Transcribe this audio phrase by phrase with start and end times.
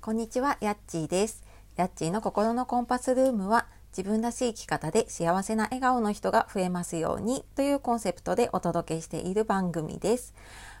[0.00, 1.42] こんにちは、やっちーです。
[1.74, 10.34] やっちーの心のコンパスルームは自分らしい生き方で幸せな笑顔の人が増えますようにというコンセプトでお届けしている番組です。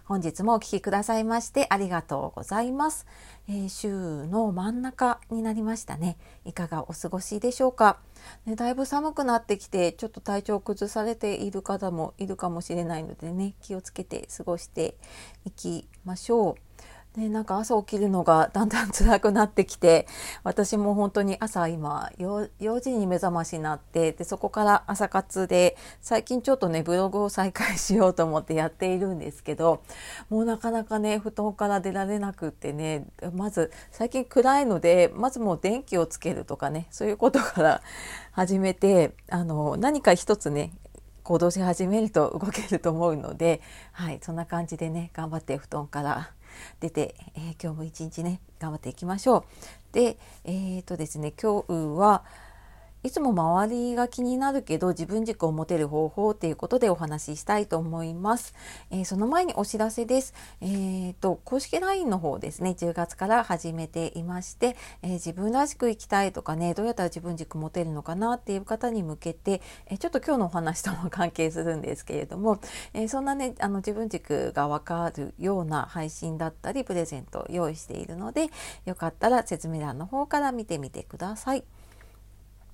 [0.04, 3.06] 本日もお聴きくださいましてありがとうございます、
[3.46, 3.90] えー、週
[4.28, 6.16] の真ん中になりましたね。
[6.44, 7.98] いかがお過ごしでしょうか、
[8.46, 14.96] ね、だいぶ寒くなってきてちょっと体調を崩されている方もいるかもしれないのでね気をつけて過ごして
[15.44, 16.67] いきましょう。
[17.18, 20.06] ね、なんか朝起きるのがだんだん辛くなってきて
[20.44, 29.82] 私も本当に朝今 4, 4時に目覚ましになってでそこから朝活で最近ちょっとねブログを再開しようと思ってやっているんですけど
[30.30, 37.82] もうなかなかね布団から出られなくってねまず最近暗いのでまずもう電気をつけるとかねそういうことから
[38.30, 40.72] 始めてあの何か一つね
[41.28, 43.60] 行動し始めると動けると思うので、
[43.92, 46.30] はい、そんな感じでね頑張って布団から
[46.80, 49.44] 出て、えー、今日も一日ね頑張っていきましょう。
[49.92, 52.24] でえっ、ー、とですね今日は
[53.04, 58.54] いつも周りが気になるけど自分軸を持てる方法ということでお話ししたいと思います。
[58.90, 60.34] えー、その前にお知らせです。
[60.60, 72.60] えーと、公式 LINE の方ですね10月から始めていまして、えー、自分らしく生きたいとかねどうやったら自分軸持てるのかなっていう方に向けて、えー、ちょっと今日のお話とも関係するんですけれども、
[72.94, 78.48] えそんなねあの自分軸がわかるような配信だったりプレゼントを用意しているので
[78.86, 81.64] よかったら説明欄の方から見てみてください。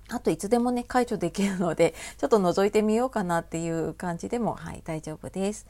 [0.08, 5.66] あといつでもね解除できるので ちょっと覗いてみようかなっていう感じでもはい大丈夫です。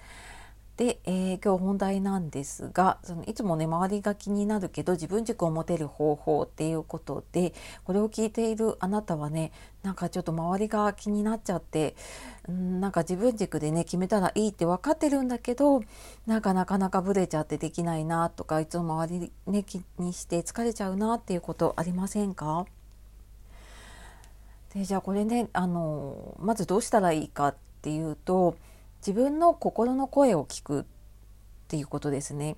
[0.77, 9.53] で、えー、今日本題なんですがそのいつもね周りが気になるけど自分軸を持てる方法っていうことでこれを聞いているあなたはね
[9.85, 11.95] なんかちょっと周りが気になっちゃって
[12.51, 15.81] んなんか自分軸でね決めたらいいって分かってるんだけど
[16.27, 22.67] なかなかなかブレちゃってできないなとかいつも周りね気にして疲れちゃうなっていうことありませんか？
[24.75, 28.57] でじゃあこれねあのまずどうしたらいいかっていうと
[28.99, 30.85] 自分の心の声を聞くっ
[31.69, 32.57] ていうことですね。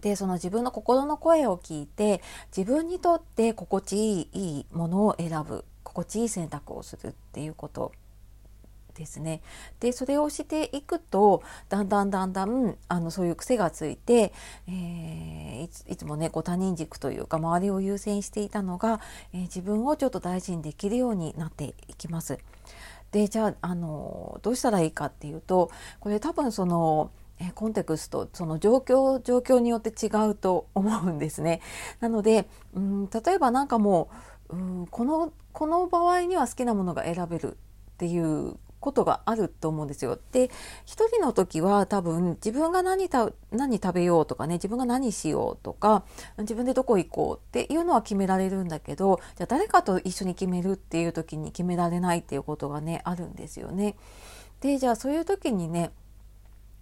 [0.00, 2.22] でその自分の心の声を聞いて
[2.56, 7.92] 自分にとって心地いいいいものを選ぶ心地いい選択をするっていうこと
[8.98, 9.40] ですね。
[9.80, 14.32] でそれをしていくとだんだんだんだんあのそういう癖がついて、
[14.66, 19.00] えー、いついつもねこう他人軸というか周りを優先していたのが、
[19.32, 22.38] えー、自分をちょっと大事にできるようになっていきます。
[23.12, 25.70] でじゃああのどうしたらいいかっていうと
[26.00, 27.10] これ多分その
[27.54, 31.60] コンテクストその状況状況によって違うと 思うんですね。
[32.00, 34.08] なのでうん例えば何かも
[34.50, 40.18] ううんこのこの場合には好きなものが選べるっていうことがあると思うんですよ。
[40.32, 40.50] で
[40.84, 46.04] 一人の時は多分自分が何た何食べようとかね自分が何しようとか
[46.38, 53.96] 自分でどこ行こうっていうのは決められるんだけどじゃあ誰かと一緒に決めるっていう時に決められないっていうことがねあるんですよね。
[54.60, 55.90] でじゃあそういう時にね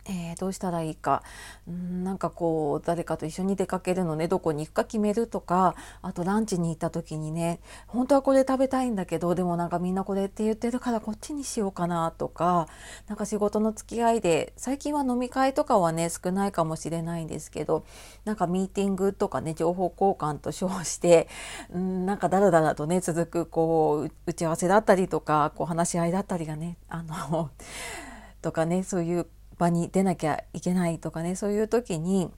[0.09, 1.23] えー、どうしたらいいか。
[1.71, 4.29] んなんかこう誰かと一緒に出かけるのね。
[4.29, 5.75] どこに行くか決めるとか。
[6.03, 12.69] あとランチに行った時にね本当はこれ食べたいんだけどでもなんかみんなこれって言ってるからこっちにしようかなとか。
[13.09, 17.85] なんか仕事の付き合いで最近は飲み会とかはね少ないかもしれないんですけど
[18.25, 21.29] なんかミーティングとかね情報交換と称して
[21.77, 27.51] んなんかだらだらとね続くこう打ち合わせだったりとかこう話し合いだったりがねあの
[28.43, 29.27] とかねそういう
[29.59, 32.31] 場に出なきゃいけないとかねそういう時に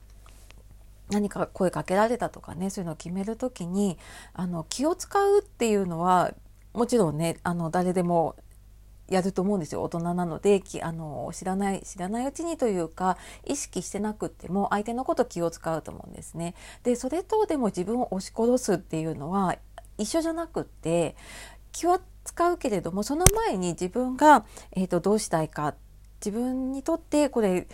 [1.09, 3.97] 何か声かけられたとかねそういうのを決める時に
[4.33, 6.33] あの気を使うっていうのは
[6.73, 8.35] もちろんねあの誰でも
[9.09, 16.53] やると思うんですよ大人なのであの知らない知らないうちにというか意識してなくっても相手のこと気を使うと思うんですね。
[16.83, 19.57] でそれとでも自分を押し殺すっていうのは
[19.97, 21.15] 一緒じゃなくって
[21.71, 25.73] 気は使うけれどもその前に自分が、えーと、どうしたいか
[26.23, 27.67] 自分にとってこれ、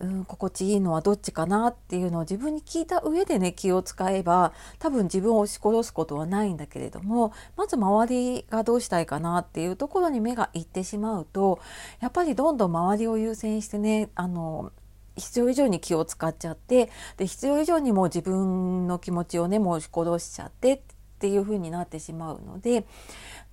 [0.00, 11.60] うん、心地いいのはどっちかなっていうのを自分に聞いた上でね気を使えば多分自分を押し殺すことはないんだけれどもまず周りがどうしたいかなっていうところに目がいってしまうと
[12.00, 14.72] やっぱりどんどん周りを優先してねあの
[15.16, 20.80] 必要以上に気を使っちゃってで必要以上にもう自分の気持ちをねもう押し殺しちゃってっ
[21.18, 22.86] ていう風になってしまうので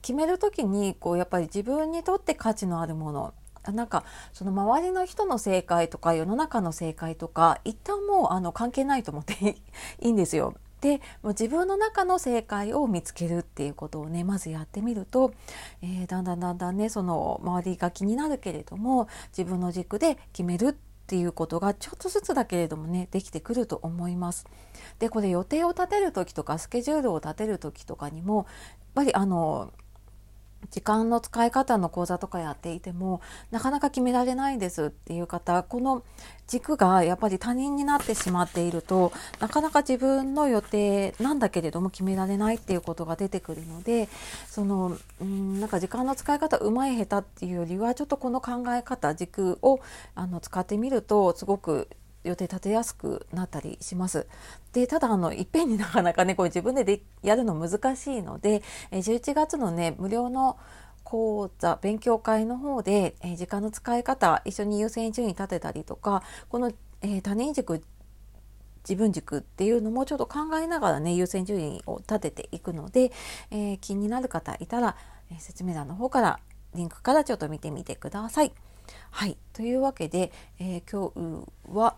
[0.02, 3.34] 決める時にこうやっぱり自分にとって価値のあるもの
[3.72, 4.04] なんか
[4.34, 9.58] その周りの人の正解とか世の中の正解とか一旦もうあの関係ないと思って
[10.02, 10.56] いいんですよ。
[10.82, 15.34] でもう自分の中の正解を見つけるっていうことをねまずやってみると、
[15.82, 24.46] えー、だんだんだんだんねその周りが気になるけれども自分の軸で決めるっていうことがちょっとずつだけれどもねできてくると思います。
[25.00, 28.46] でこれ予定を立てる時とかスケジュールを立てる時とかにもやっ
[28.94, 29.72] ぱりあの
[30.72, 33.22] 時間の使い方の講座とかやっていても
[33.52, 36.04] なかなか決められないですっていう方この
[36.48, 44.10] 軸がやっぱり他人になってしまっているとなかなか自分の予定なんだけれども決められないっていうことが出てくるので
[44.48, 49.80] そのうんなんか時間の使い方うまい下手っていうよりはちょっとこの考え方軸を
[50.14, 51.90] あの使ってみるとすごく
[52.26, 54.28] 予定立てやすくなったりします。
[54.74, 58.62] でただあのいっぺんになかなかねこれ自分ででやるの難しいので
[58.92, 60.58] 11月のね無料の
[61.04, 67.84] 講座勉強会の方で、え時間の使い方一緒に優先順位立てたりとかこの、え、他人軸
[68.84, 73.12] 自分軸っていうのもちょっと考えながらね優先順位を立てていくので、
[73.52, 74.98] えー、気になる方いたら、
[75.32, 76.40] え説明欄の方から
[76.74, 78.52] リンクからちょっと見てみてください。
[79.12, 81.96] はいというわけで、えー、今日は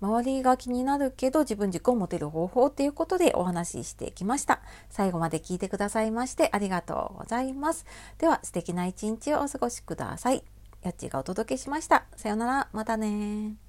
[0.00, 4.60] 周りが気になるけど自分軸を持てる方法っていうことでお話ししてきました。
[4.90, 7.86] 最後まで聞いてくださいましてありがとうございます。
[8.18, 10.44] では素敵な一日をお過ごしください。
[10.82, 12.04] やっちがお届けしました。
[12.16, 12.68] さようなら。
[12.72, 13.63] またね